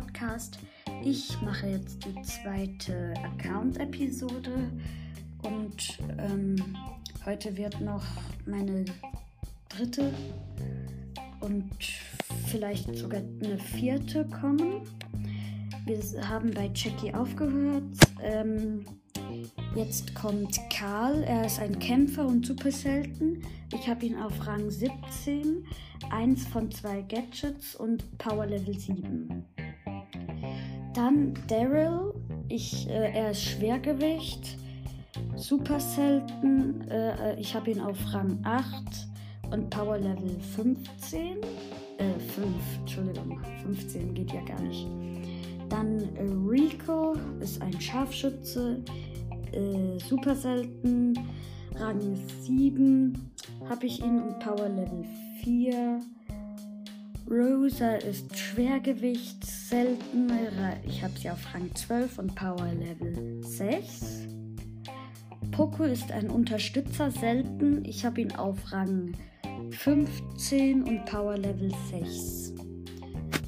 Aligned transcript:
Podcast. 0.00 0.58
Ich 1.04 1.40
mache 1.42 1.66
jetzt 1.66 2.04
die 2.06 2.22
zweite 2.22 3.12
Account-Episode 3.22 4.70
und 5.42 5.98
ähm, 6.18 6.56
heute 7.26 7.54
wird 7.56 7.80
noch 7.82 8.04
meine 8.46 8.86
dritte 9.68 10.10
und 11.40 11.70
vielleicht 12.46 12.96
sogar 12.96 13.20
eine 13.42 13.58
vierte 13.58 14.24
kommen. 14.26 14.82
Wir 15.84 16.28
haben 16.28 16.50
bei 16.52 16.70
Jackie 16.74 17.12
aufgehört. 17.12 17.84
Ähm, 18.22 18.86
jetzt 19.74 20.14
kommt 20.14 20.58
Karl. 20.70 21.24
Er 21.24 21.44
ist 21.44 21.60
ein 21.60 21.78
Kämpfer 21.78 22.26
und 22.26 22.46
super 22.46 22.72
selten. 22.72 23.42
Ich 23.72 23.86
habe 23.86 24.06
ihn 24.06 24.16
auf 24.16 24.46
Rang 24.46 24.70
17, 24.70 25.64
eins 26.10 26.46
von 26.46 26.70
zwei 26.70 27.02
Gadgets 27.02 27.76
und 27.76 28.18
Power 28.18 28.46
Level 28.46 28.78
7. 28.78 29.44
Dann 30.94 31.34
Daryl. 31.48 32.12
Ich, 32.48 32.88
äh, 32.88 33.12
er 33.12 33.30
ist 33.30 33.44
Schwergewicht, 33.44 34.58
super 35.36 35.78
selten. 35.78 36.80
Äh, 36.88 37.38
ich 37.40 37.54
habe 37.54 37.70
ihn 37.70 37.80
auf 37.80 37.96
Rang 38.12 38.40
8 38.42 39.08
und 39.52 39.70
Power 39.70 39.98
Level 39.98 40.36
15. 40.56 41.38
Äh, 41.98 42.18
5, 42.34 42.46
Entschuldigung, 42.80 43.40
15 43.62 44.14
geht 44.14 44.32
ja 44.32 44.40
gar 44.42 44.60
nicht. 44.62 44.86
Dann 45.68 46.00
äh, 46.16 46.22
Rico 46.48 47.14
ist 47.38 47.62
ein 47.62 47.80
Scharfschütze, 47.80 48.82
äh, 49.52 49.98
super 50.08 50.34
selten. 50.34 51.14
Rang 51.76 52.00
7 52.42 53.30
habe 53.68 53.86
ich 53.86 54.00
ihn 54.00 54.20
und 54.20 54.40
Power 54.40 54.68
Level 54.68 55.04
4. 55.44 56.00
Rosa 57.30 57.94
ist 57.94 58.36
Schwergewicht, 58.36 59.46
selten. 59.46 60.28
Ich 60.84 61.04
habe 61.04 61.16
sie 61.16 61.30
auf 61.30 61.38
Rang 61.54 61.72
12 61.72 62.18
und 62.18 62.34
Power 62.34 62.66
Level 62.72 63.40
6. 63.44 64.26
Poco 65.52 65.84
ist 65.84 66.10
ein 66.10 66.28
Unterstützer, 66.28 67.12
selten. 67.12 67.84
Ich 67.84 68.04
habe 68.04 68.22
ihn 68.22 68.32
auf 68.32 68.72
Rang 68.72 69.12
15 69.70 70.82
und 70.82 71.04
Power 71.04 71.38
Level 71.38 71.72
6. 71.92 72.52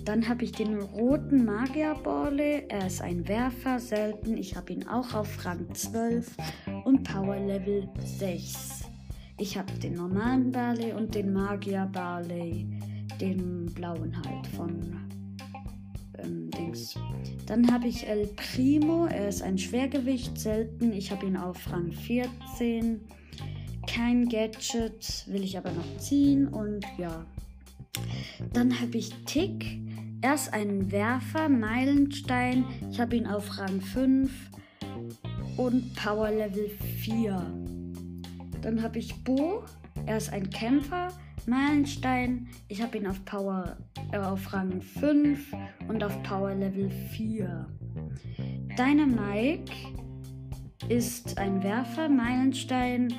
Dann 0.04 0.28
habe 0.28 0.44
ich 0.44 0.52
den 0.52 0.80
roten 0.80 1.44
Magierborle. 1.44 2.68
Er 2.68 2.86
ist 2.86 3.02
ein 3.02 3.26
Werfer, 3.26 3.80
selten. 3.80 4.36
Ich 4.36 4.54
habe 4.54 4.74
ihn 4.74 4.86
auch 4.86 5.12
auf 5.12 5.44
Rang 5.44 5.74
12 5.74 6.36
und 6.84 7.02
Power 7.02 7.36
Level 7.36 7.88
6. 7.98 8.84
Ich 9.38 9.58
habe 9.58 9.72
den 9.72 9.94
normalen 9.94 10.52
Barley 10.52 10.92
und 10.92 11.16
den 11.16 11.32
Magier 11.32 11.88
Barley, 11.92 12.68
den 13.22 13.66
blauen 13.66 14.14
halt 14.26 14.46
von 14.48 14.96
ähm, 16.18 16.50
Dings. 16.50 16.94
Dann 17.46 17.72
habe 17.72 17.86
ich 17.86 18.06
El 18.06 18.26
Primo, 18.26 19.06
er 19.06 19.28
ist 19.28 19.42
ein 19.42 19.56
Schwergewicht, 19.56 20.38
selten. 20.38 20.92
Ich 20.92 21.12
habe 21.12 21.26
ihn 21.26 21.36
auf 21.36 21.70
Rang 21.70 21.92
14. 21.92 23.00
Kein 23.86 24.28
Gadget, 24.28 25.24
will 25.28 25.42
ich 25.44 25.56
aber 25.56 25.70
noch 25.70 25.98
ziehen 25.98 26.48
und 26.48 26.84
ja. 26.98 27.24
Dann 28.52 28.80
habe 28.80 28.98
ich 28.98 29.10
Tick. 29.24 29.80
Er 30.20 30.34
ist 30.34 30.52
ein 30.52 30.90
Werfer, 30.90 31.48
Meilenstein. 31.48 32.64
Ich 32.90 33.00
habe 33.00 33.16
ihn 33.16 33.26
auf 33.26 33.58
Rang 33.58 33.80
5 33.80 34.30
und 35.56 35.94
Power 35.94 36.30
Level 36.30 36.68
4. 36.68 37.54
Dann 38.62 38.82
habe 38.82 38.98
ich 38.98 39.14
Bo. 39.24 39.64
Er 40.06 40.16
ist 40.16 40.32
ein 40.32 40.48
Kämpfer, 40.50 41.08
Meilenstein. 41.46 42.48
Ich 42.68 42.82
habe 42.82 42.98
ihn 42.98 43.06
auf 43.06 43.24
Power 43.24 43.76
äh, 44.12 44.18
auf 44.18 44.52
Rang 44.52 44.80
5 44.80 45.52
und 45.88 46.02
auf 46.04 46.22
Power 46.22 46.54
Level 46.54 46.90
4. 46.90 47.66
Dynamike 48.78 49.72
ist 50.88 51.38
ein 51.38 51.62
Werfer, 51.62 52.08
Meilenstein, 52.08 53.14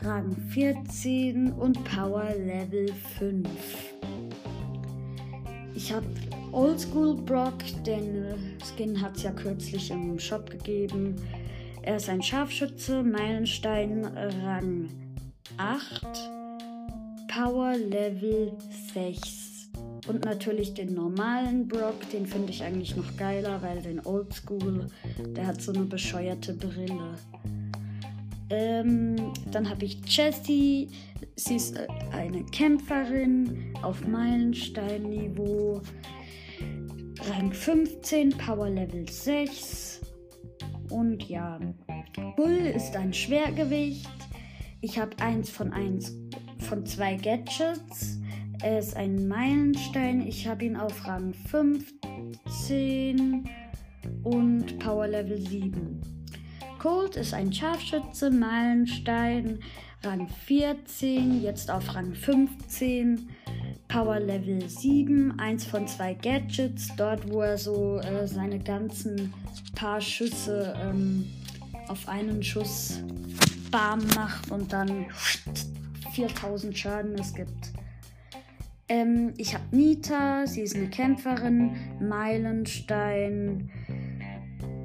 Rang 0.00 0.36
14 0.50 1.52
und 1.52 1.82
Power 1.84 2.30
Level 2.34 2.92
5. 3.18 3.48
Ich 5.74 5.92
habe 5.92 6.06
Oldschool 6.52 7.14
Brock, 7.14 7.58
den 7.84 8.34
Skin 8.64 9.00
hat 9.00 9.16
es 9.16 9.22
ja 9.22 9.32
kürzlich 9.32 9.90
im 9.90 10.18
Shop 10.18 10.50
gegeben. 10.50 11.16
Er 11.82 11.96
ist 11.96 12.08
ein 12.08 12.22
Scharfschütze, 12.22 13.02
Meilenstein, 13.02 14.04
Rang 14.04 14.88
8, 15.56 16.30
Power 17.28 17.76
Level 17.76 18.52
6. 18.94 19.70
Und 20.08 20.24
natürlich 20.24 20.74
den 20.74 20.94
normalen 20.94 21.68
Brock, 21.68 22.08
den 22.10 22.26
finde 22.26 22.50
ich 22.50 22.62
eigentlich 22.62 22.96
noch 22.96 23.16
geiler, 23.16 23.62
weil 23.62 23.82
den 23.82 24.04
Oldschool, 24.04 24.86
der 25.36 25.46
hat 25.46 25.60
so 25.60 25.72
eine 25.72 25.84
bescheuerte 25.84 26.54
Brille. 26.54 27.14
Ähm, 28.50 29.32
dann 29.50 29.68
habe 29.68 29.84
ich 29.84 30.00
Jessie. 30.06 30.88
Sie 31.36 31.56
ist 31.56 31.76
äh, 31.76 31.86
eine 32.12 32.44
Kämpferin 32.46 33.74
auf 33.82 34.06
Meilenstein-Niveau. 34.06 35.82
Rang 37.30 37.52
15, 37.52 38.30
Power 38.30 38.70
Level 38.70 39.06
6. 39.08 40.00
Und 40.90 41.28
ja, 41.28 41.60
Bull 42.36 42.72
ist 42.74 42.96
ein 42.96 43.12
Schwergewicht. 43.12 44.08
Ich 44.80 44.98
habe 44.98 45.18
eins 45.18 45.50
von 45.50 45.72
eins 45.72 46.14
von 46.68 46.84
zwei 46.84 47.16
Gadgets. 47.16 48.18
Er 48.62 48.78
ist 48.78 48.94
ein 48.94 49.26
Meilenstein. 49.26 50.26
Ich 50.26 50.46
habe 50.46 50.66
ihn 50.66 50.76
auf 50.76 51.06
Rang 51.06 51.32
15 51.32 53.48
und 54.22 54.78
Power 54.78 55.08
Level 55.08 55.40
7. 55.40 55.98
Colt 56.78 57.16
ist 57.16 57.32
ein 57.32 57.50
Scharfschütze, 57.52 58.30
Meilenstein, 58.30 59.60
Rang 60.04 60.28
14, 60.28 61.42
jetzt 61.42 61.70
auf 61.70 61.94
Rang 61.94 62.14
15. 62.14 63.30
Power 63.88 64.20
Level 64.20 64.68
7, 64.68 65.40
eins 65.40 65.64
von 65.64 65.88
zwei 65.88 66.12
Gadgets, 66.12 66.94
dort 66.96 67.32
wo 67.32 67.40
er 67.40 67.56
so 67.56 67.98
äh, 68.00 68.28
seine 68.28 68.58
ganzen 68.58 69.32
paar 69.74 70.02
Schüsse 70.02 70.74
ähm, 70.82 71.24
auf 71.88 72.06
einen 72.06 72.42
Schuss 72.42 73.02
bam 73.70 74.00
macht 74.14 74.50
und 74.50 74.70
dann 74.72 75.06
4000 76.18 76.76
Schaden 76.76 77.14
es 77.14 77.32
gibt. 77.32 77.72
Ähm, 78.88 79.34
ich 79.36 79.54
habe 79.54 79.64
Nita, 79.70 80.46
sie 80.48 80.62
ist 80.62 80.74
eine 80.74 80.88
Kämpferin, 80.88 81.76
Meilenstein 82.00 83.70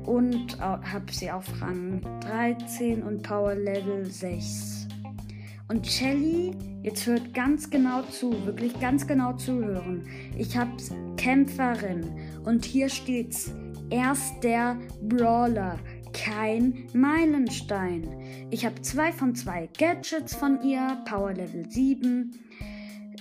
und 0.05 0.59
habe 0.59 1.11
sie 1.11 1.31
auf 1.31 1.45
Rang 1.59 2.01
13 2.21 3.01
und 3.01 3.23
Power 3.23 3.55
Level 3.55 4.05
6. 4.05 4.87
Und 5.69 5.87
Shelly, 5.87 6.51
jetzt 6.83 7.07
hört 7.07 7.33
ganz 7.33 7.67
genau 7.67 8.03
zu, 8.03 8.45
wirklich 8.45 8.79
ganz 8.79 9.07
genau 9.07 9.33
zuhören. 9.33 10.03
Ich 10.37 10.55
hab's 10.55 10.91
Kämpferin 11.17 12.11
und 12.45 12.63
hier 12.63 12.89
steht's 12.89 13.51
erst 13.89 14.43
der 14.43 14.77
Brawler, 15.01 15.79
kein 16.13 16.87
Meilenstein. 16.93 18.47
Ich 18.51 18.65
habe 18.65 18.81
zwei 18.81 19.11
von 19.11 19.35
zwei 19.35 19.69
Gadgets 19.77 20.35
von 20.35 20.61
ihr, 20.63 20.97
Power 21.05 21.33
Level 21.33 21.69
7, 21.69 22.31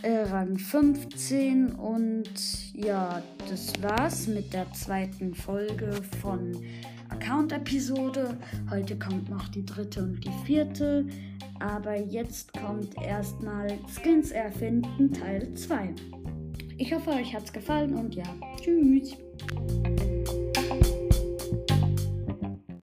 äh, 0.03 0.19
Rang 0.23 0.59
15 0.59 1.73
und 1.73 2.31
ja, 2.75 3.23
das 3.49 3.73
war's 3.83 4.27
mit 4.27 4.53
der 4.53 4.71
zweiten 4.73 5.35
Folge 5.35 5.93
von 6.21 6.57
Account-Episode. 7.09 8.37
Heute 8.71 8.99
kommt 8.99 9.29
noch 9.29 9.49
die 9.49 9.65
dritte 9.65 10.03
und 10.03 10.25
die 10.25 10.33
vierte. 10.45 11.07
Aber 11.61 11.97
jetzt 11.97 12.53
kommt 12.55 13.01
erstmal 13.01 13.79
Skins 13.87 14.33
erfinden 14.33 15.13
Teil 15.13 15.55
2. 15.55 15.95
Ich 16.79 16.93
hoffe, 16.93 17.11
euch 17.11 17.33
hat's 17.35 17.53
gefallen 17.53 17.95
und 17.95 18.15
ja, 18.15 18.25
tschüss. 18.61 19.17